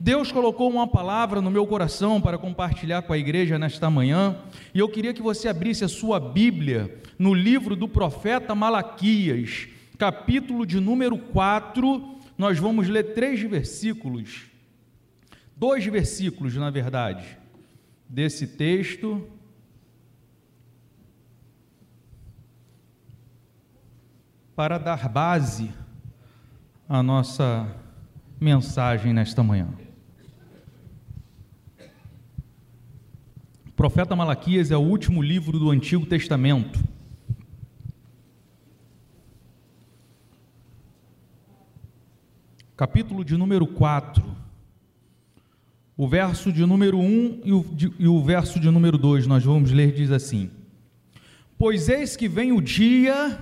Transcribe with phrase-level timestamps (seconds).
[0.00, 4.36] Deus colocou uma palavra no meu coração para compartilhar com a igreja nesta manhã,
[4.72, 9.66] e eu queria que você abrisse a sua Bíblia no livro do profeta Malaquias,
[9.98, 12.16] capítulo de número 4.
[12.38, 14.46] Nós vamos ler três versículos,
[15.56, 17.36] dois versículos, na verdade,
[18.08, 19.26] desse texto.
[24.54, 25.72] Para dar base
[26.88, 27.68] à nossa
[28.40, 29.68] mensagem nesta manhã.
[33.78, 36.80] Profeta Malaquias é o último livro do Antigo Testamento.
[42.76, 44.24] Capítulo de número 4.
[45.96, 49.44] O verso de número 1 e o, de, e o verso de número 2, nós
[49.44, 50.50] vamos ler, diz assim:
[51.56, 53.38] Pois eis que vem o dia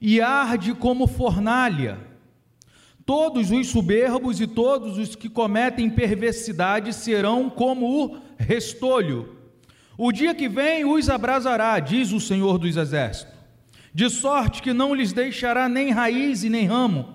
[0.00, 1.98] e arde como fornalha.
[3.04, 9.33] Todos os soberbos e todos os que cometem perversidade serão como o restolho
[9.96, 13.32] o dia que vem os abrasará, diz o Senhor dos Exércitos,
[13.92, 17.14] de sorte que não lhes deixará nem raiz e nem ramo.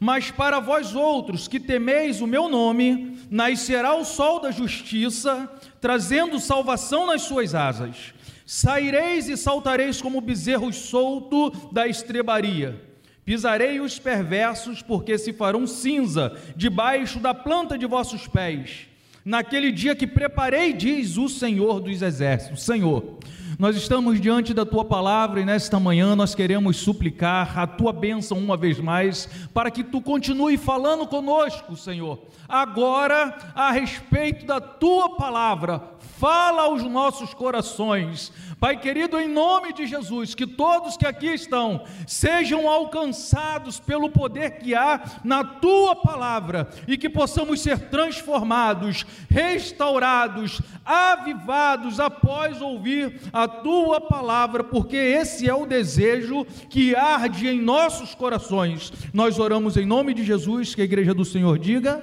[0.00, 5.48] Mas para vós outros que temeis o meu nome, nascerá o sol da justiça,
[5.80, 8.12] trazendo salvação nas suas asas.
[8.44, 12.82] Saireis e saltareis como bezerros solto da estrebaria.
[13.24, 18.89] Pisarei os perversos, porque se farão cinza debaixo da planta de vossos pés
[19.24, 23.18] Naquele dia que preparei, diz o Senhor dos Exércitos: Senhor,
[23.60, 28.38] nós estamos diante da tua palavra e nesta manhã nós queremos suplicar a tua bênção
[28.38, 32.20] uma vez mais, para que tu continue falando conosco, Senhor.
[32.48, 35.82] Agora, a respeito da tua palavra,
[36.20, 38.32] fala aos nossos corações.
[38.60, 44.58] Pai querido, em nome de Jesus, que todos que aqui estão sejam alcançados pelo poder
[44.58, 53.48] que há na tua palavra e que possamos ser transformados, restaurados, avivados após ouvir a
[53.50, 58.92] tua palavra, porque esse é o desejo que arde em nossos corações.
[59.12, 62.02] Nós oramos em nome de Jesus, que a igreja do Senhor diga.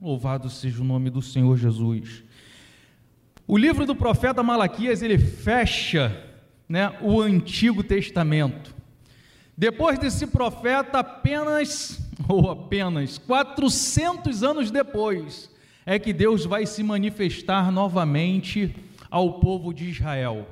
[0.00, 2.24] Louvado seja o nome do Senhor Jesus.
[3.46, 6.34] O livro do profeta Malaquias ele fecha
[6.68, 8.74] né, o Antigo Testamento.
[9.56, 15.50] Depois desse profeta, apenas, ou apenas, 400 anos depois,
[15.86, 18.74] é que Deus vai se manifestar novamente
[19.10, 20.46] ao povo de Israel.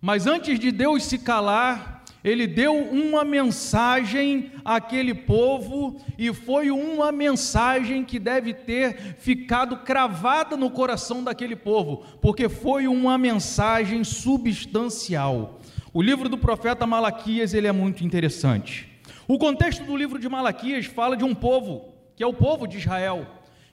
[0.00, 7.12] Mas antes de Deus se calar, ele deu uma mensagem àquele povo e foi uma
[7.12, 15.60] mensagem que deve ter ficado cravada no coração daquele povo, porque foi uma mensagem substancial.
[15.92, 18.88] O livro do profeta Malaquias, ele é muito interessante.
[19.26, 22.78] O contexto do livro de Malaquias fala de um povo, que é o povo de
[22.78, 23.26] Israel,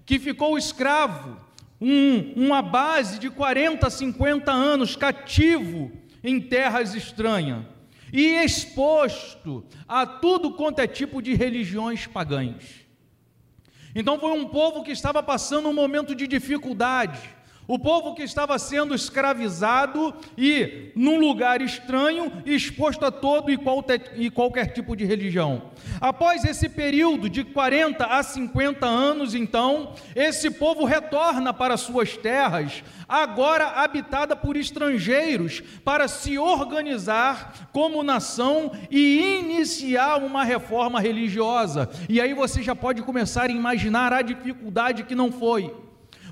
[0.05, 1.37] que ficou escravo,
[1.87, 5.91] um, uma base de 40, 50 anos cativo
[6.23, 7.63] em terras estranhas
[8.11, 12.85] e exposto a tudo quanto é tipo de religiões pagãs.
[13.93, 17.19] Então foi um povo que estava passando um momento de dificuldade,
[17.67, 24.13] o povo que estava sendo escravizado e num lugar estranho, exposto a todo e qualquer,
[24.15, 25.71] e qualquer tipo de religião.
[25.99, 32.83] Após esse período de 40 a 50 anos, então, esse povo retorna para suas terras,
[33.07, 41.89] agora habitada por estrangeiros, para se organizar como nação e iniciar uma reforma religiosa.
[42.07, 45.73] E aí você já pode começar a imaginar a dificuldade que não foi.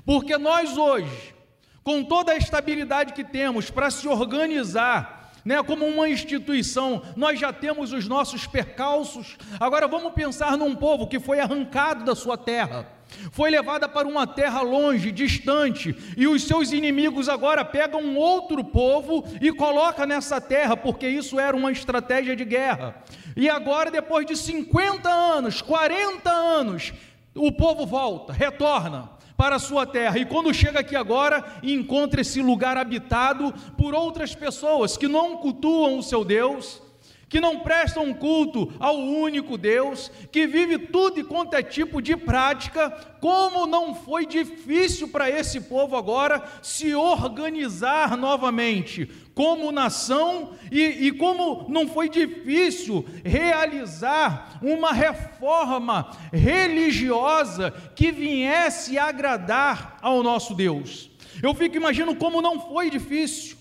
[0.04, 1.34] Porque nós hoje,
[1.82, 7.52] com toda a estabilidade que temos para se organizar, né, como uma instituição, nós já
[7.52, 9.36] temos os nossos percalços.
[9.60, 12.88] Agora vamos pensar num povo que foi arrancado da sua terra,
[13.30, 18.64] foi levada para uma terra longe, distante, e os seus inimigos agora pegam um outro
[18.64, 23.02] povo e coloca nessa terra, porque isso era uma estratégia de guerra.
[23.36, 26.92] E agora, depois de 50 anos, 40 anos,
[27.34, 30.18] o povo volta, retorna para a sua terra.
[30.18, 35.98] E quando chega aqui agora, encontra esse lugar habitado por outras pessoas que não cultuam
[35.98, 36.82] o seu Deus,
[37.28, 42.16] que não prestam culto ao único Deus, que vive tudo e quanto é tipo de
[42.16, 42.90] prática,
[43.20, 51.12] como não foi difícil para esse povo agora se organizar novamente como nação e, e
[51.12, 61.10] como não foi difícil realizar uma reforma religiosa que viesse agradar ao nosso Deus.
[61.42, 63.56] Eu fico imaginando como não foi difícil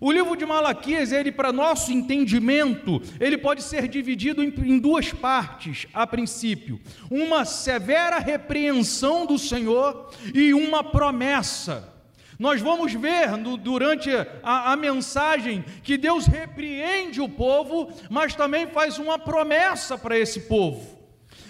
[0.00, 5.12] O livro de Malaquias, ele para nosso entendimento, ele pode ser dividido em, em, duas
[5.12, 6.80] partes, a princípio.
[7.08, 11.93] Uma severa repreensão do Senhor e uma promessa.
[12.38, 14.10] Nós vamos ver no, durante
[14.42, 20.40] a, a mensagem que Deus repreende o povo, mas também faz uma promessa para esse
[20.40, 20.94] povo.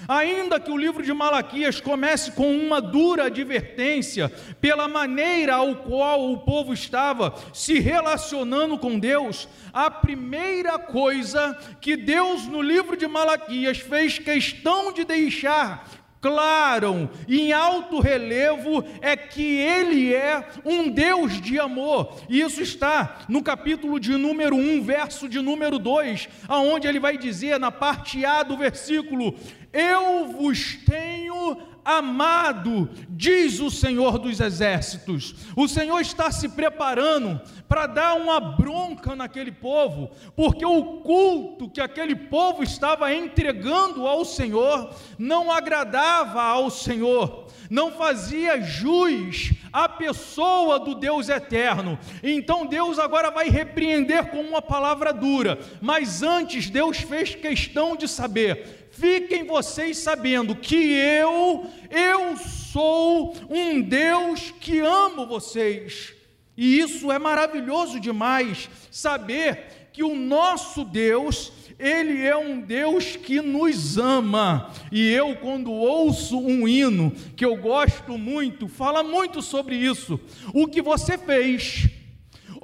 [0.07, 4.29] Ainda que o livro de Malaquias comece com uma dura advertência
[4.61, 11.97] pela maneira ao qual o povo estava se relacionando com Deus, a primeira coisa que
[11.97, 15.89] Deus no livro de Malaquias fez questão de deixar
[16.25, 22.17] claro e em alto relevo é que ele é um Deus de amor.
[22.31, 27.19] E isso está no capítulo de número 1, verso de número 2, aonde ele vai
[27.19, 29.35] dizer na parte A do versículo:
[29.71, 35.35] Eu vos tenho amado, diz o Senhor dos Exércitos.
[35.57, 41.81] O Senhor está se preparando para dar uma bronca naquele povo, porque o culto que
[41.81, 50.79] aquele povo estava entregando ao Senhor não agradava ao Senhor, não fazia jus à pessoa
[50.79, 51.99] do Deus eterno.
[52.23, 58.07] Então Deus agora vai repreender com uma palavra dura, mas antes Deus fez questão de
[58.07, 66.14] saber Fiquem vocês sabendo que eu, eu sou um Deus que amo vocês.
[66.56, 73.41] E isso é maravilhoso demais, saber que o nosso Deus, ele é um Deus que
[73.41, 74.70] nos ama.
[74.93, 80.20] E eu, quando ouço um hino que eu gosto muito, fala muito sobre isso.
[80.52, 81.88] O que você fez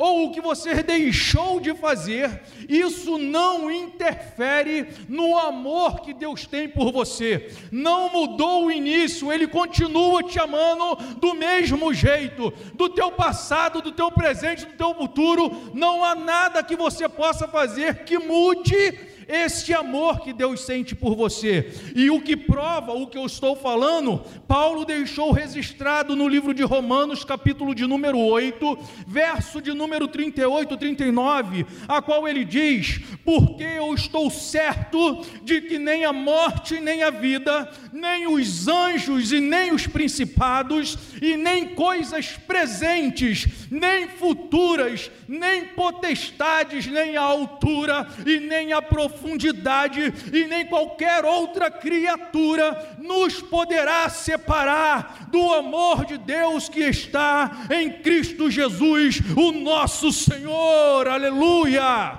[0.01, 6.67] ou o que você deixou de fazer, isso não interfere no amor que Deus tem
[6.67, 7.55] por você.
[7.71, 12.51] Não mudou o início, ele continua te amando do mesmo jeito.
[12.73, 17.47] Do teu passado, do teu presente, do teu futuro, não há nada que você possa
[17.47, 21.73] fazer que mude este amor que Deus sente por você.
[21.95, 24.19] E o que prova o que eu estou falando,
[24.49, 30.77] Paulo deixou registrado no livro de Romanos, capítulo de número 8, verso de número 38,
[30.77, 37.05] 39, a qual ele diz: Porque eu estou certo de que nem a morte, nem
[37.05, 45.09] a vida, nem os anjos e nem os principados, e nem coisas presentes, nem futuras,
[45.29, 52.97] nem potestades, nem a altura e nem a profundidade profundidade e nem qualquer outra criatura
[52.99, 61.07] nos poderá separar do amor de Deus que está em Cristo Jesus, o nosso Senhor.
[61.07, 62.19] Aleluia!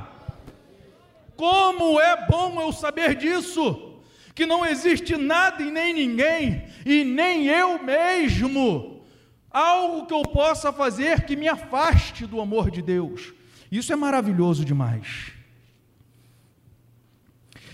[1.36, 3.89] Como é bom eu saber disso!
[4.36, 9.04] Que não existe nada e nem ninguém, e nem eu mesmo,
[9.50, 13.33] algo que eu possa fazer que me afaste do amor de Deus.
[13.69, 15.40] Isso é maravilhoso demais.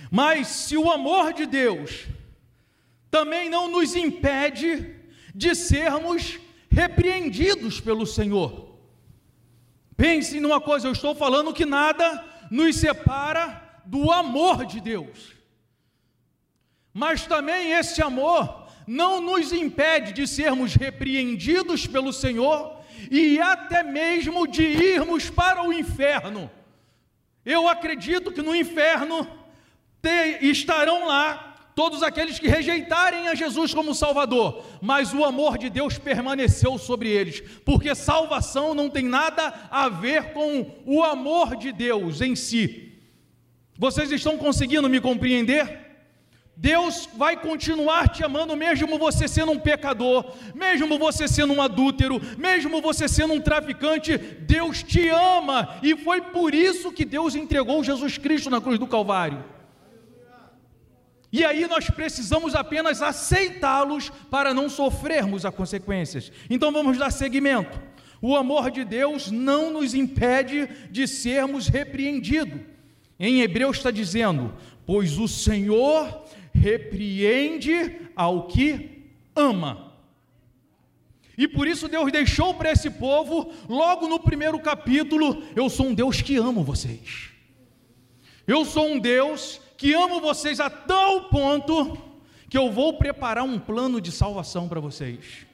[0.09, 2.05] Mas se o amor de Deus
[3.09, 4.95] também não nos impede
[5.33, 6.39] de sermos
[6.69, 8.77] repreendidos pelo Senhor.
[9.95, 15.33] Pense numa coisa, eu estou falando que nada nos separa do amor de Deus.
[16.93, 22.81] Mas também esse amor não nos impede de sermos repreendidos pelo Senhor
[23.11, 26.49] e até mesmo de irmos para o inferno.
[27.45, 29.27] Eu acredito que no inferno
[30.41, 31.47] estarão lá
[31.77, 37.07] todos aqueles que rejeitarem a Jesus como Salvador, mas o amor de Deus permaneceu sobre
[37.07, 42.93] eles, porque salvação não tem nada a ver com o amor de Deus em si.
[43.77, 45.85] Vocês estão conseguindo me compreender?
[46.55, 52.19] Deus vai continuar te amando, mesmo você sendo um pecador, mesmo você sendo um adúltero,
[52.39, 57.83] mesmo você sendo um traficante, Deus te ama, e foi por isso que Deus entregou
[57.83, 59.56] Jesus Cristo na cruz do Calvário.
[61.31, 66.31] E aí nós precisamos apenas aceitá-los para não sofrermos as consequências.
[66.49, 67.79] Então vamos dar seguimento.
[68.21, 72.59] O amor de Deus não nos impede de sermos repreendidos.
[73.19, 74.53] Em Hebreus está dizendo:
[74.85, 79.03] Pois o Senhor repreende ao que
[79.35, 79.93] ama.
[81.37, 85.93] E por isso Deus deixou para esse povo, logo no primeiro capítulo: Eu sou um
[85.93, 87.29] Deus que amo vocês.
[88.47, 91.97] Eu sou um Deus que amo vocês a tal ponto
[92.49, 95.45] que eu vou preparar um plano de salvação para vocês.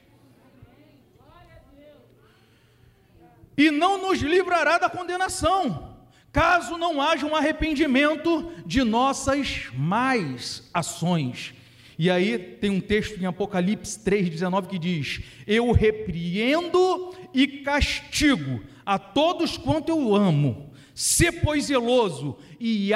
[3.56, 5.96] E não nos livrará da condenação,
[6.32, 11.54] caso não haja um arrependimento de nossas más ações.
[11.96, 18.98] E aí tem um texto em Apocalipse 3,19 que diz: Eu repreendo e castigo a
[18.98, 22.92] todos quanto eu amo, se pois zeloso e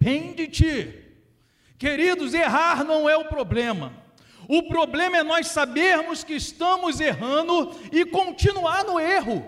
[0.00, 0.94] arrepende-te.
[1.78, 3.92] Queridos, errar não é o problema.
[4.48, 9.46] O problema é nós sabermos que estamos errando e continuar no erro.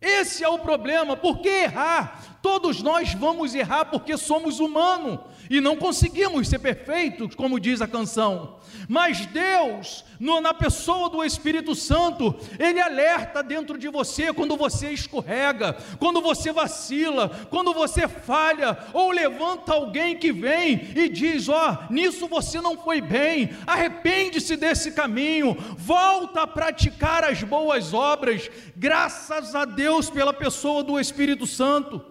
[0.00, 5.76] Esse é o problema, porque errar, todos nós vamos errar porque somos humanos e não
[5.76, 8.56] conseguimos ser perfeitos, como diz a canção.
[8.88, 14.90] Mas Deus, no, na pessoa do Espírito Santo, Ele alerta dentro de você quando você
[14.90, 21.78] escorrega, quando você vacila, quando você falha, ou levanta alguém que vem e diz: Ó,
[21.88, 28.50] oh, nisso você não foi bem, arrepende-se desse caminho, volta a praticar as boas obras,
[28.76, 32.04] graças a Deus pela pessoa do Espírito Santo.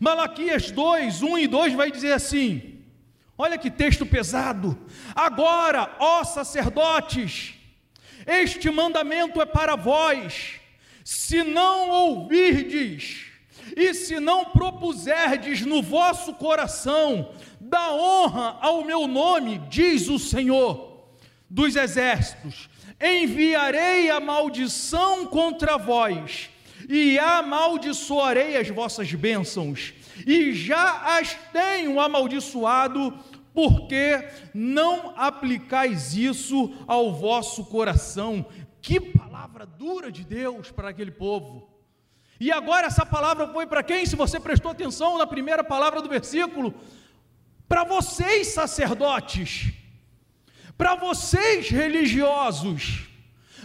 [0.00, 2.73] Malaquias 2, 1 e 2 vai dizer assim:
[3.36, 4.78] Olha que texto pesado.
[5.14, 7.54] Agora, ó sacerdotes,
[8.26, 10.60] este mandamento é para vós.
[11.04, 13.26] Se não ouvirdes
[13.76, 20.94] e se não propuserdes no vosso coração da honra ao meu nome, diz o Senhor
[21.50, 22.68] dos exércitos,
[23.00, 26.50] enviarei a maldição contra vós
[26.88, 29.92] e amaldiçoarei as vossas bênçãos
[30.26, 33.12] e já as tenho amaldiçoado,
[33.52, 38.46] porque não aplicais isso ao vosso coração.
[38.80, 41.68] Que palavra dura de Deus para aquele povo.
[42.38, 44.04] E agora essa palavra foi para quem?
[44.04, 46.74] Se você prestou atenção na primeira palavra do versículo,
[47.68, 49.72] para vocês sacerdotes,
[50.76, 53.08] para vocês religiosos,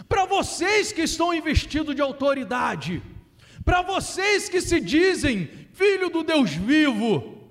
[0.08, 3.02] para vocês que estão investidos de autoridade,
[3.64, 7.48] para vocês que se dizem filho do Deus vivo.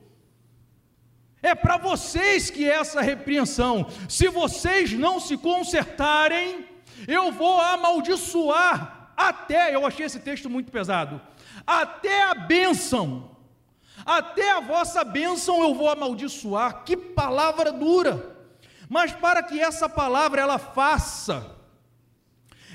[1.42, 3.90] É para vocês que é essa repreensão.
[4.08, 6.68] Se vocês não se consertarem,
[7.08, 11.20] eu vou amaldiçoar até, eu achei esse texto muito pesado,
[11.66, 13.32] até a bênção,
[14.06, 16.84] até a vossa bênção eu vou amaldiçoar.
[16.84, 18.38] Que palavra dura!
[18.88, 21.56] Mas para que essa palavra ela faça,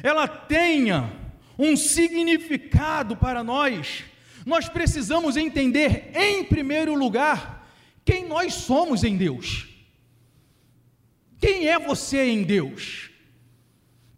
[0.03, 1.13] ela tenha
[1.57, 4.05] um significado para nós,
[4.45, 7.67] nós precisamos entender, em primeiro lugar,
[8.05, 9.69] quem nós somos em Deus.
[11.41, 13.11] Quem é você em Deus?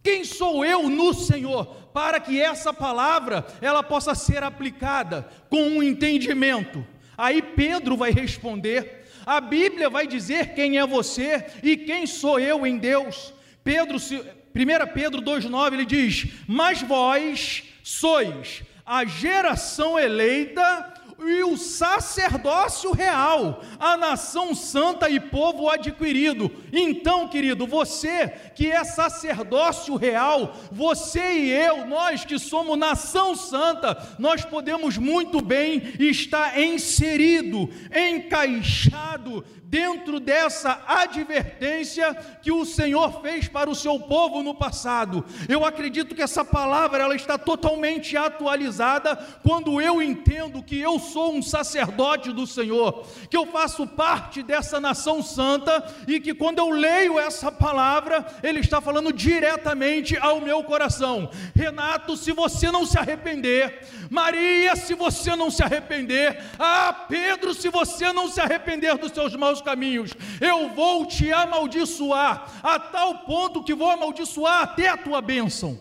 [0.02, 1.66] Quem sou eu no Senhor?
[1.92, 6.86] Para que essa palavra ela possa ser aplicada com um entendimento.
[7.16, 9.06] Aí Pedro vai responder.
[9.24, 13.32] A Bíblia vai dizer quem é você e quem sou eu em Deus.
[13.64, 22.92] Pedro, 1 Pedro 2,9 ele diz: Mas vós sois a geração eleita e o sacerdócio
[22.92, 26.50] real, a nação santa e povo adquirido.
[26.72, 33.96] Então, querido, você que é sacerdócio real, você e eu, nós que somos nação santa,
[34.18, 43.68] nós podemos muito bem estar inserido, encaixado dentro dessa advertência que o Senhor fez para
[43.68, 45.24] o seu povo no passado.
[45.48, 51.34] Eu acredito que essa palavra ela está totalmente atualizada quando eu entendo que eu sou
[51.34, 56.70] um sacerdote do Senhor, que eu faço parte dessa nação santa e que quando eu
[56.70, 61.30] leio essa palavra, ele está falando diretamente ao meu coração.
[61.54, 67.68] Renato, se você não se arrepender, Maria, se você não se arrepender, ah, Pedro, se
[67.68, 73.62] você não se arrepender dos seus maus caminhos, eu vou te amaldiçoar, a tal ponto
[73.62, 75.80] que vou amaldiçoar até a tua bênção.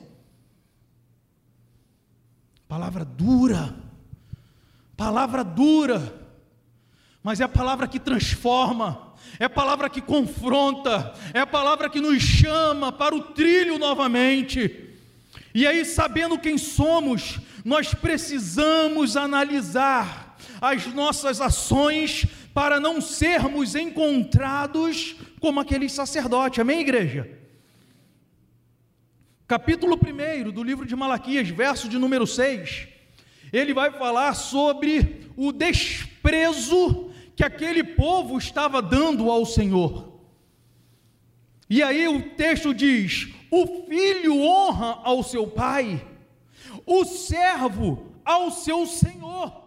[2.68, 3.76] Palavra dura,
[4.96, 6.26] palavra dura,
[7.22, 12.00] mas é a palavra que transforma, é a palavra que confronta, é a palavra que
[12.00, 14.94] nos chama para o trilho novamente.
[15.54, 25.16] E aí, sabendo quem somos, nós precisamos analisar as nossas ações para não sermos encontrados
[25.40, 26.62] como aquele sacerdote.
[26.62, 27.30] Amém, igreja?
[29.48, 32.88] Capítulo 1 do livro de Malaquias, verso de número 6,
[33.58, 40.20] ele vai falar sobre o desprezo que aquele povo estava dando ao Senhor.
[41.70, 46.06] E aí o texto diz: o filho honra ao seu pai,
[46.86, 49.64] o servo ao seu senhor.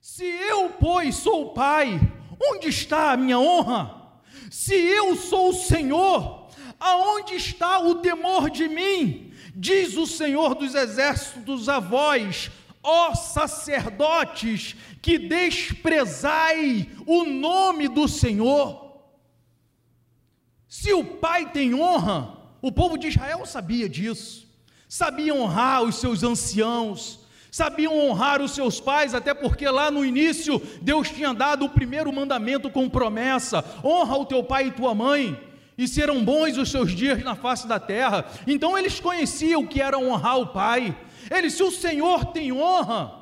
[0.00, 2.00] Se eu, pois, sou pai,
[2.40, 4.20] onde está a minha honra?
[4.50, 6.48] Se eu sou o Senhor,
[6.78, 9.32] aonde está o temor de mim?
[9.54, 12.50] Diz o Senhor dos exércitos a vós,
[12.82, 18.82] ó sacerdotes, que desprezai o nome do Senhor.
[20.68, 24.48] Se o pai tem honra, o povo de Israel sabia disso,
[24.88, 27.20] sabia honrar os seus anciãos,
[27.50, 32.10] sabiam honrar os seus pais, até porque lá no início Deus tinha dado o primeiro
[32.12, 35.38] mandamento com promessa: honra o teu pai e tua mãe,
[35.76, 38.24] e serão bons os seus dias na face da terra.
[38.46, 40.96] Então eles conheciam o que era honrar o pai.
[41.36, 43.20] Eles, se o Senhor tem honra,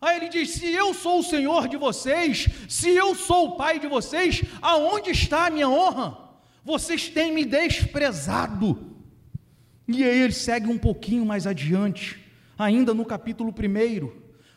[0.00, 3.80] Aí ele diz: Se eu sou o Senhor de vocês, se eu sou o Pai
[3.80, 6.16] de vocês, aonde está a minha honra?
[6.64, 8.96] Vocês têm me desprezado.
[9.88, 14.10] E aí ele segue um pouquinho mais adiante ainda no capítulo 1,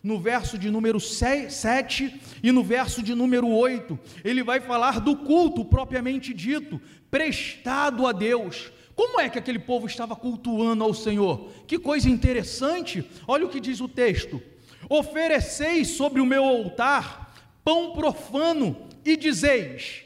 [0.04, 5.16] no verso de número 7 e no verso de número 8, ele vai falar do
[5.16, 8.72] culto propriamente dito, prestado a Deus.
[8.95, 11.50] Como é que aquele povo estava cultuando ao Senhor?
[11.67, 13.03] Que coisa interessante!
[13.27, 14.41] Olha o que diz o texto:
[14.89, 17.33] Ofereceis sobre o meu altar
[17.63, 20.03] pão profano e dizeis: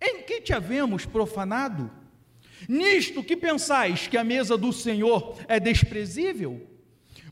[0.00, 1.90] Em que te havemos profanado?
[2.68, 6.66] Nisto que pensais que a mesa do Senhor é desprezível?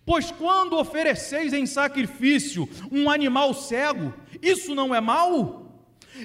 [0.05, 5.66] Pois quando ofereceis em sacrifício um animal cego, isso não é mal?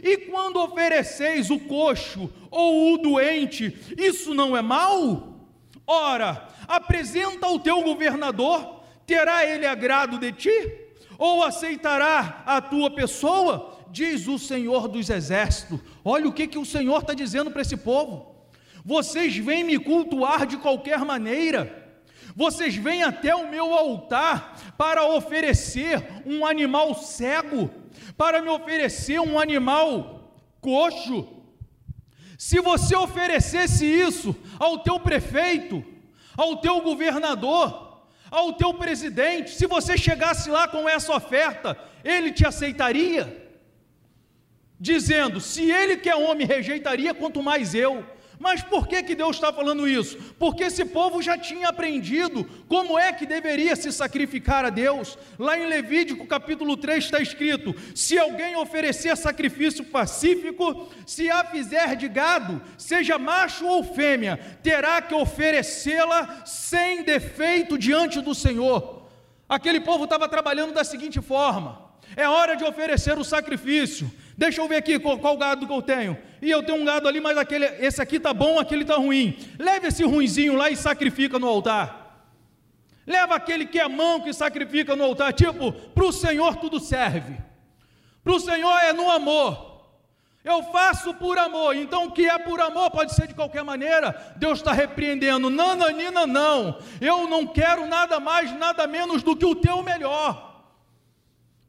[0.04, 5.48] E quando ofereceis o coxo ou o doente, isso não é mal?
[5.86, 10.74] Ora, apresenta ao teu governador, terá ele agrado de ti?
[11.18, 13.78] Ou aceitará a tua pessoa?
[13.92, 15.80] Diz o Senhor dos Exércitos.
[16.04, 18.36] Olha o que, que o Senhor está dizendo para esse povo.
[18.86, 21.82] Vocês vêm me cultuar de qualquer maneira
[22.36, 27.70] vocês vêm até o meu altar para oferecer um animal cego,
[28.18, 31.42] para me oferecer um animal coxo.
[32.38, 35.84] Se você oferecesse isso ao teu prefeito,
[36.36, 42.46] ao teu governador, ao teu presidente, se você chegasse lá com essa oferta, ele te
[42.46, 43.50] aceitaria?
[44.80, 48.04] Dizendo: se ele que é homem rejeitaria, quanto mais eu.
[48.42, 50.18] Mas por que, que Deus está falando isso?
[50.40, 55.16] Porque esse povo já tinha aprendido como é que deveria se sacrificar a Deus.
[55.38, 61.96] Lá em Levítico capítulo 3 está escrito: se alguém oferecer sacrifício pacífico, se a fizer
[61.96, 69.04] de gado, seja macho ou fêmea, terá que oferecê-la sem defeito diante do Senhor.
[69.48, 74.12] Aquele povo estava trabalhando da seguinte forma: é hora de oferecer o sacrifício.
[74.36, 76.18] Deixa eu ver aqui qual, qual, gado que eu tenho.
[76.42, 79.38] E eu tenho um gado ali, mas aquele, esse aqui tá bom, aquele tá ruim.
[79.60, 82.02] Leve esse ruinzinho lá e sacrifica no altar.
[83.06, 85.34] Leva aquele que é mão que sacrifica no altar.
[85.34, 87.38] Tipo, para o Senhor tudo serve.
[88.24, 89.70] Para o Senhor é no amor.
[90.44, 91.76] Eu faço por amor.
[91.76, 94.34] Então o que é por amor pode ser de qualquer maneira.
[94.38, 95.50] Deus está repreendendo.
[95.50, 96.80] Nananina, não.
[97.00, 100.51] Eu não quero nada mais, nada menos do que o teu melhor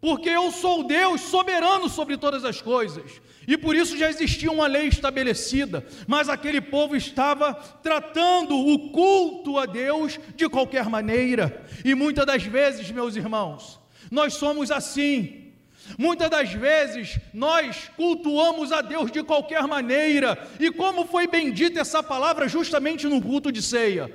[0.03, 3.23] porque eu sou Deus soberano sobre todas as coisas.
[3.47, 9.59] E por isso já existia uma lei estabelecida, mas aquele povo estava tratando o culto
[9.59, 11.65] a Deus de qualquer maneira.
[11.85, 13.79] E muitas das vezes, meus irmãos,
[14.11, 15.53] nós somos assim.
[15.97, 22.03] Muitas das vezes nós cultuamos a Deus de qualquer maneira, e como foi bendita essa
[22.03, 24.13] palavra justamente no culto de ceia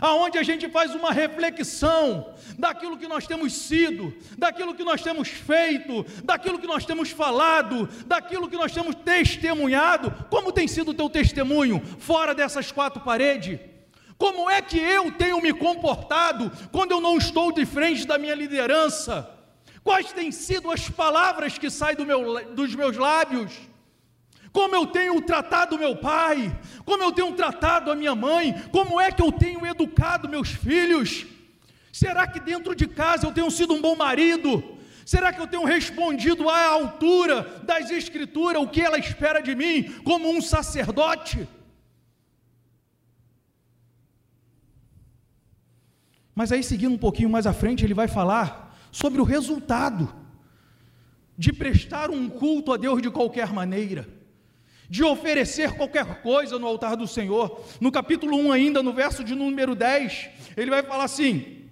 [0.00, 5.28] aonde a gente faz uma reflexão daquilo que nós temos sido, daquilo que nós temos
[5.28, 10.12] feito, daquilo que nós temos falado, daquilo que nós temos testemunhado.
[10.30, 13.60] Como tem sido o teu testemunho fora dessas quatro paredes?
[14.16, 18.34] Como é que eu tenho me comportado quando eu não estou de frente da minha
[18.34, 19.28] liderança?
[19.82, 23.69] Quais têm sido as palavras que saem do meu, dos meus lábios?
[24.52, 29.12] Como eu tenho tratado meu pai, como eu tenho tratado a minha mãe, como é
[29.12, 31.26] que eu tenho educado meus filhos.
[31.92, 34.78] Será que dentro de casa eu tenho sido um bom marido?
[35.04, 39.84] Será que eu tenho respondido à altura das Escrituras o que ela espera de mim
[40.04, 41.48] como um sacerdote?
[46.34, 50.12] Mas aí, seguindo um pouquinho mais à frente, ele vai falar sobre o resultado
[51.36, 54.19] de prestar um culto a Deus de qualquer maneira
[54.90, 57.64] de oferecer qualquer coisa no altar do Senhor.
[57.80, 61.68] No capítulo 1, ainda, no verso de número 10, ele vai falar assim: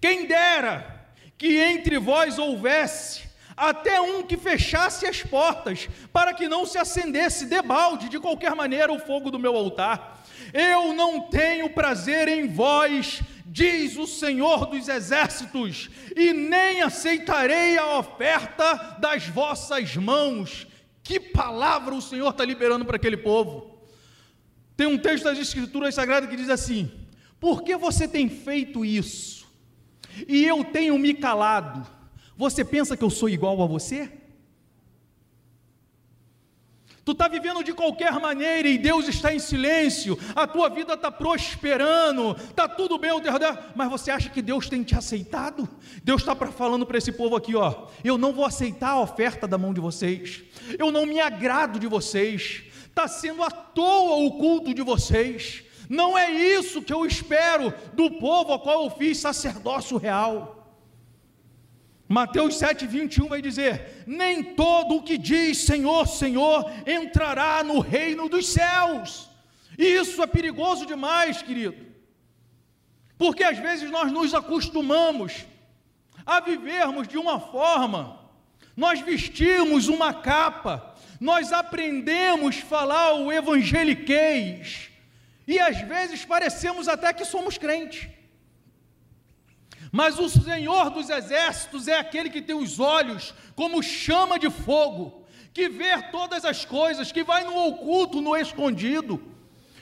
[0.00, 6.64] Quem dera que entre vós houvesse até um que fechasse as portas, para que não
[6.64, 10.22] se acendesse debalde de qualquer maneira o fogo do meu altar.
[10.54, 17.98] Eu não tenho prazer em vós, diz o Senhor dos exércitos, e nem aceitarei a
[17.98, 20.66] oferta das vossas mãos.
[21.10, 23.80] Que palavra o Senhor está liberando para aquele povo?
[24.76, 26.88] Tem um texto das Escrituras Sagradas que diz assim:
[27.40, 29.44] Por que você tem feito isso?
[30.28, 31.84] E eu tenho me calado.
[32.36, 34.19] Você pensa que eu sou igual a você?
[37.10, 41.10] Tu está vivendo de qualquer maneira e Deus está em silêncio, a tua vida está
[41.10, 43.10] prosperando, está tudo bem
[43.74, 45.68] mas você acha que Deus tem te aceitado?
[46.04, 49.58] Deus está falando para esse povo aqui: ó, eu não vou aceitar a oferta da
[49.58, 50.44] mão de vocês,
[50.78, 56.16] eu não me agrado de vocês, está sendo à toa o culto de vocês, não
[56.16, 60.59] é isso que eu espero do povo ao qual eu fiz sacerdócio real.
[62.12, 68.28] Mateus 7, 21 vai dizer: Nem todo o que diz Senhor, Senhor entrará no reino
[68.28, 69.30] dos céus.
[69.78, 71.86] Isso é perigoso demais, querido,
[73.16, 75.46] porque às vezes nós nos acostumamos
[76.26, 78.18] a vivermos de uma forma,
[78.76, 84.90] nós vestimos uma capa, nós aprendemos a falar o evangeliquez,
[85.46, 88.08] e às vezes parecemos até que somos crentes.
[89.92, 95.24] Mas o Senhor dos exércitos é aquele que tem os olhos como chama de fogo,
[95.52, 99.20] que vê todas as coisas, que vai no oculto, no escondido.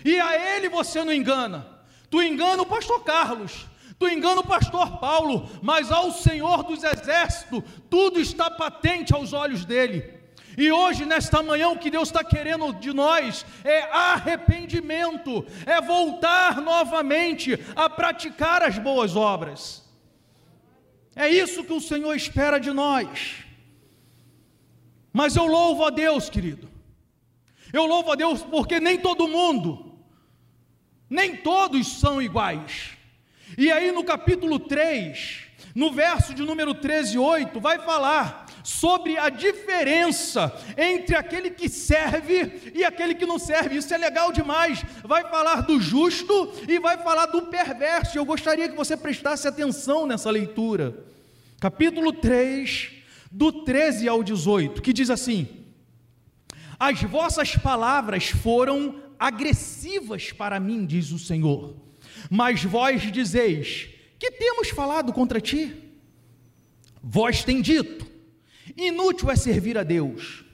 [0.04, 1.66] E a ele você não engana.
[2.10, 3.66] Tu engana o pastor Carlos,
[3.98, 9.66] tu engana o pastor Paulo, mas ao Senhor dos exércitos, tudo está patente aos olhos
[9.66, 10.18] dele.
[10.56, 16.60] E hoje, nesta manhã, o que Deus está querendo de nós é arrependimento, é voltar
[16.60, 19.87] novamente a praticar as boas obras.
[21.18, 23.44] É isso que o Senhor espera de nós.
[25.12, 26.70] Mas eu louvo a Deus, querido.
[27.72, 29.98] Eu louvo a Deus porque nem todo mundo,
[31.10, 32.96] nem todos são iguais.
[33.58, 35.40] E aí no capítulo 3,
[35.74, 42.72] no verso de número 13, 8, vai falar sobre a diferença entre aquele que serve
[42.74, 43.76] e aquele que não serve.
[43.76, 44.84] Isso é legal demais.
[45.04, 48.18] Vai falar do justo e vai falar do perverso.
[48.18, 51.08] Eu gostaria que você prestasse atenção nessa leitura
[51.60, 52.90] capítulo 3,
[53.30, 55.48] do 13 ao 18, que diz assim:
[56.78, 61.74] As vossas palavras foram agressivas para mim, diz o Senhor,
[62.30, 65.74] mas vós dizeis: Que temos falado contra ti?
[67.02, 68.06] Vós tem dito:
[68.78, 70.44] Inútil é servir a Deus.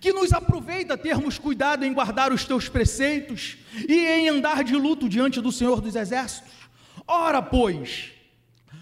[0.00, 5.08] Que nos aproveita termos cuidado em guardar os teus preceitos e em andar de luto
[5.08, 6.52] diante do Senhor dos Exércitos.
[7.06, 8.10] Ora, pois,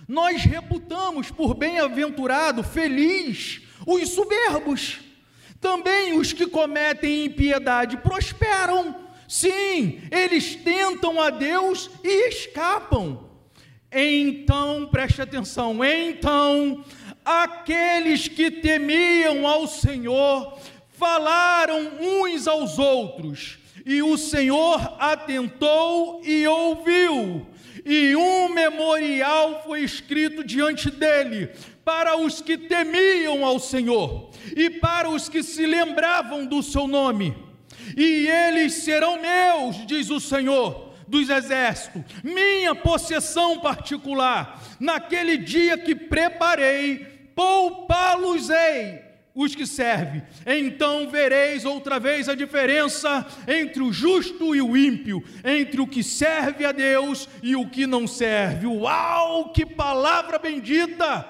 [0.07, 5.01] nós reputamos por bem-aventurado, feliz, os soberbos.
[5.61, 8.97] Também os que cometem impiedade prosperam.
[9.27, 13.29] Sim, eles tentam a Deus e escapam.
[13.91, 16.85] Então, preste atenção, então
[17.25, 20.59] aqueles que temiam ao Senhor
[20.99, 27.47] falaram uns aos outros, e o Senhor atentou e ouviu
[27.85, 31.51] e um memorial foi escrito diante dele
[31.85, 37.35] para os que temiam ao Senhor e para os que se lembravam do seu nome.
[37.97, 45.95] E eles serão meus, diz o Senhor dos exércitos, minha possessão particular, naquele dia que
[45.95, 50.23] preparei, poupá-los-ei os que servem.
[50.47, 56.03] Então vereis outra vez a diferença entre o justo e o ímpio, entre o que
[56.03, 58.67] serve a Deus e o que não serve.
[58.67, 61.27] Uau, que palavra bendita!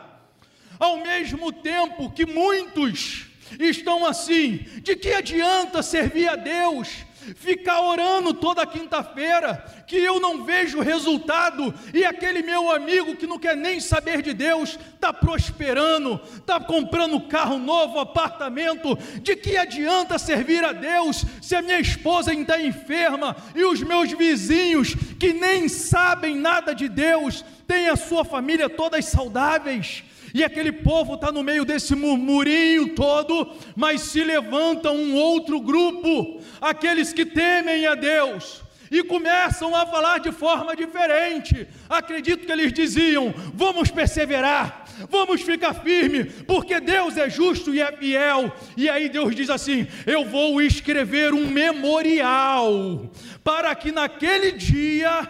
[0.78, 3.26] Ao mesmo tempo que muitos
[3.60, 6.88] estão assim, de que adianta servir a Deus?
[7.36, 13.38] Ficar orando toda quinta-feira, que eu não vejo resultado, e aquele meu amigo que não
[13.38, 20.18] quer nem saber de Deus, está prosperando, está comprando carro novo, apartamento, de que adianta
[20.18, 25.68] servir a Deus se a minha esposa está enferma e os meus vizinhos que nem
[25.68, 30.04] sabem nada de Deus, têm a sua família todas saudáveis?
[30.34, 36.40] E aquele povo está no meio desse murmurinho todo, mas se levanta um outro grupo,
[36.60, 41.66] aqueles que temem a Deus, e começam a falar de forma diferente.
[41.88, 47.90] Acredito que eles diziam: vamos perseverar, vamos ficar firme, porque Deus é justo e é
[47.92, 48.52] fiel.
[48.76, 53.10] E aí Deus diz assim: eu vou escrever um memorial,
[53.42, 55.26] para que naquele dia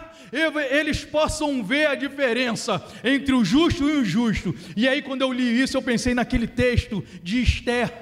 [0.71, 4.55] eles possam ver a diferença entre o justo e o injusto.
[4.75, 7.93] E aí, quando eu li isso, eu pensei naquele texto de Esther.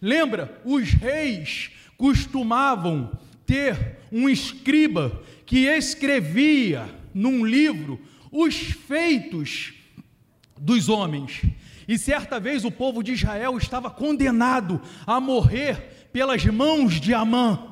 [0.00, 0.60] Lembra?
[0.64, 3.10] Os reis costumavam
[3.46, 9.72] ter um escriba que escrevia num livro os feitos
[10.58, 11.42] dos homens.
[11.86, 17.66] E certa vez o povo de Israel estava condenado a morrer pelas mãos de Amã.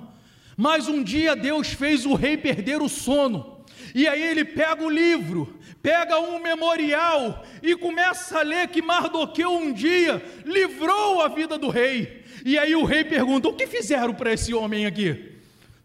[0.56, 3.59] Mas um dia Deus fez o rei perder o sono.
[3.94, 9.52] E aí ele pega o livro, pega um memorial e começa a ler que Mardoqueu
[9.52, 12.24] um dia livrou a vida do rei.
[12.44, 15.29] E aí o rei pergunta: o que fizeram para esse homem aqui?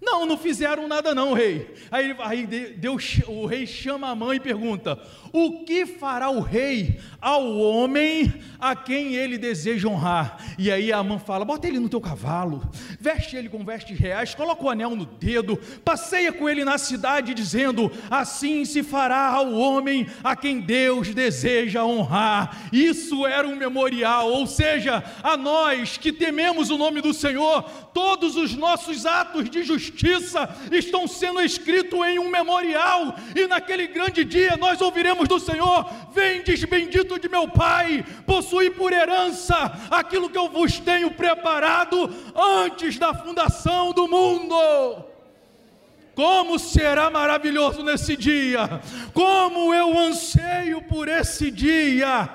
[0.06, 1.74] Não, não fizeram nada não, rei.
[1.90, 5.00] Aí, aí Deus, o rei chama a mãe e pergunta:
[5.34, 10.38] O que fará o rei ao homem a quem ele deseja honrar?
[10.60, 12.62] E aí a mãe fala: Bota ele no teu cavalo,
[13.00, 17.34] veste ele com vestes reais, coloca o anel no dedo, passeia com ele na cidade,
[17.34, 22.70] dizendo: Assim se fará ao homem a quem Deus deseja honrar.
[22.72, 28.36] Isso era um memorial, ou seja, a nós que tememos o nome do Senhor, todos
[28.36, 34.26] os nossos atos de justiça justiça estão sendo escritos em um memorial, e naquele grande
[34.26, 39.56] dia nós ouviremos do Senhor: Vendes, bendito de meu Pai, possui por herança
[39.90, 44.56] aquilo que eu vos tenho preparado antes da fundação do mundo.
[46.14, 48.82] Como será maravilhoso nesse dia,
[49.14, 52.30] como eu anseio por esse dia.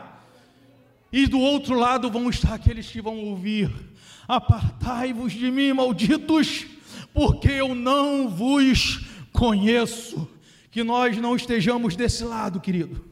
[1.13, 3.71] E do outro lado vão estar aqueles que vão ouvir:
[4.29, 6.67] Apartai-vos de mim, malditos,
[7.13, 10.29] porque eu não vos conheço.
[10.71, 13.05] Que nós não estejamos desse lado, querido.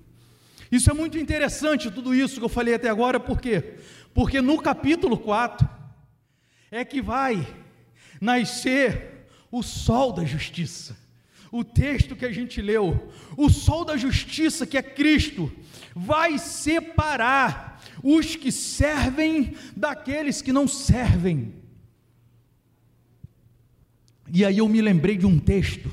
[0.71, 3.79] Isso é muito interessante, tudo isso que eu falei até agora, por quê?
[4.15, 5.69] Porque no capítulo 4
[6.71, 7.47] é que vai
[8.21, 10.97] nascer o sol da justiça.
[11.51, 15.51] O texto que a gente leu, o sol da justiça, que é Cristo,
[15.95, 21.55] vai separar os que servem daqueles que não servem.
[24.33, 25.91] E aí eu me lembrei de um texto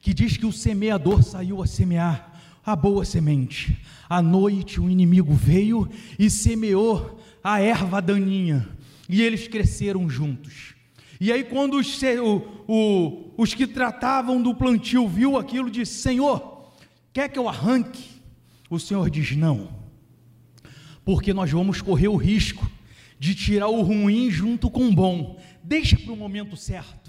[0.00, 3.76] que diz que o semeador saiu a semear a boa semente.
[4.08, 8.68] À noite o inimigo veio e semeou a erva daninha,
[9.08, 10.74] e eles cresceram juntos.
[11.20, 12.36] E aí, quando os, o,
[12.68, 16.70] o, os que tratavam do plantio viu aquilo, disse: Senhor,
[17.12, 18.04] quer que eu arranque?
[18.70, 19.68] O Senhor diz: Não,
[21.04, 22.70] porque nós vamos correr o risco
[23.18, 25.40] de tirar o ruim junto com o bom.
[25.64, 27.07] Deixa para o momento certo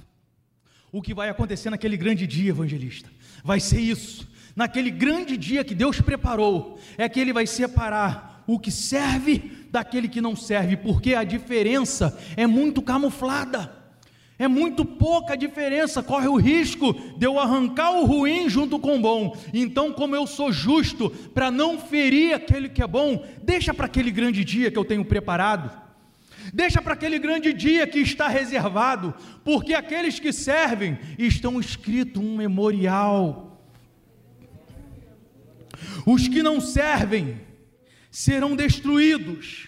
[0.91, 3.09] o que vai acontecer naquele grande dia, evangelista.
[3.43, 4.27] Vai ser isso.
[4.55, 10.07] Naquele grande dia que Deus preparou, é que Ele vai separar o que serve daquele
[10.07, 13.77] que não serve, porque a diferença é muito camuflada.
[14.39, 19.01] É muito pouca diferença, corre o risco de eu arrancar o ruim junto com o
[19.01, 19.37] bom.
[19.53, 24.09] Então, como eu sou justo para não ferir aquele que é bom, deixa para aquele
[24.09, 25.88] grande dia que eu tenho preparado.
[26.53, 32.35] Deixa para aquele grande dia que está reservado, porque aqueles que servem estão escrito um
[32.35, 33.61] memorial.
[36.05, 37.39] Os que não servem
[38.11, 39.67] serão destruídos,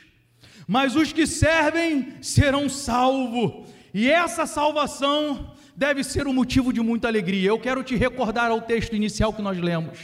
[0.68, 3.70] mas os que servem serão salvos.
[3.94, 7.50] E essa salvação deve ser um motivo de muita alegria.
[7.50, 10.00] Eu quero te recordar ao texto inicial que nós lemos,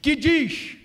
[0.00, 0.76] que diz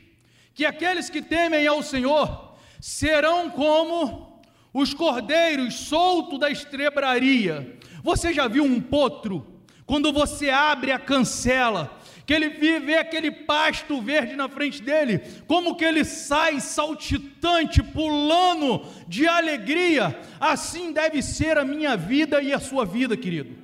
[0.54, 4.29] que aqueles que temem ao Senhor serão como
[4.74, 7.78] os cordeiros soltos da estrebraria.
[8.04, 9.46] Você já viu um potro?
[9.86, 15.76] Quando você abre a cancela, que ele vê aquele pasto verde na frente dele, como
[15.76, 22.60] que ele sai saltitante, pulando de alegria, assim deve ser a minha vida e a
[22.60, 23.56] sua vida, querido.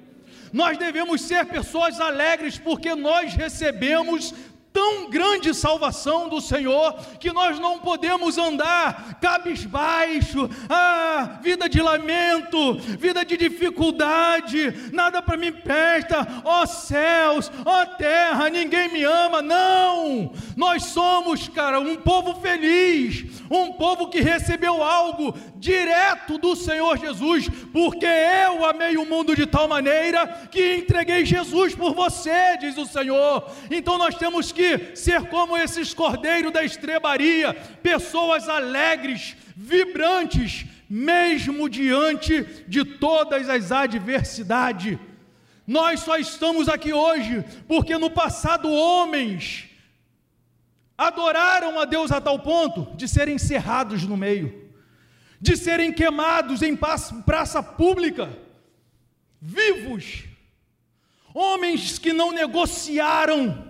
[0.51, 4.33] Nós devemos ser pessoas alegres porque nós recebemos
[4.75, 12.73] tão grande salvação do Senhor que nós não podemos andar cabisbaixo, ah, vida de lamento,
[12.99, 20.33] vida de dificuldade, nada para mim presta, ó céus, ó terra, ninguém me ama, não,
[20.57, 27.47] nós somos, cara, um povo feliz, um povo que recebeu algo direto do Senhor Jesus,
[27.71, 32.85] porque eu amei o mundo de tal maneira que entreguei Jesus por você, diz o
[32.85, 34.64] Senhor, então nós temos que
[34.95, 44.97] ser como esses cordeiros da estrebaria, pessoas alegres, vibrantes, mesmo diante de todas as adversidades.
[45.65, 49.69] Nós só estamos aqui hoje porque no passado homens
[50.97, 54.71] adoraram a Deus a tal ponto de serem encerrados no meio,
[55.41, 58.29] de serem queimados em praça pública,
[59.41, 60.23] vivos,
[61.33, 63.64] homens que não negociaram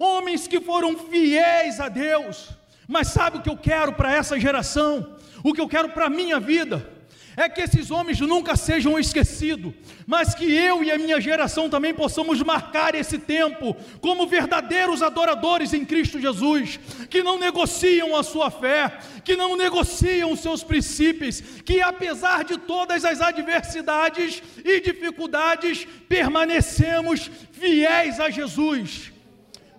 [0.00, 2.50] homens que foram fiéis a Deus.
[2.88, 5.16] Mas sabe o que eu quero para essa geração?
[5.42, 6.94] O que eu quero para a minha vida?
[7.38, 9.74] É que esses homens nunca sejam esquecidos,
[10.06, 15.74] mas que eu e a minha geração também possamos marcar esse tempo como verdadeiros adoradores
[15.74, 16.80] em Cristo Jesus,
[17.10, 18.90] que não negociam a sua fé,
[19.22, 27.30] que não negociam os seus princípios, que apesar de todas as adversidades e dificuldades, permanecemos
[27.52, 29.12] fiéis a Jesus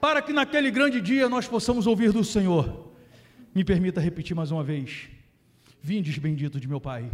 [0.02, 2.92] para que naquele grande dia nós possamos ouvir do Senhor.
[3.56, 5.08] Me permita repetir mais uma vez:
[5.82, 7.10] Vindes, bendito de meu Pai,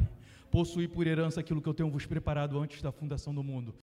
[0.52, 3.72] possuir por herança aquilo que eu tenho vos preparado antes da fundação do mundo.